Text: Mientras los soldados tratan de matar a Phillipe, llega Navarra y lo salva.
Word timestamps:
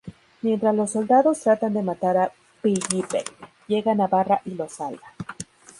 Mientras 0.41 0.73
los 0.73 0.89
soldados 0.93 1.41
tratan 1.41 1.75
de 1.75 1.83
matar 1.83 2.17
a 2.17 2.31
Phillipe, 2.63 3.23
llega 3.67 3.93
Navarra 3.93 4.41
y 4.45 4.55
lo 4.55 4.67
salva. 4.67 5.13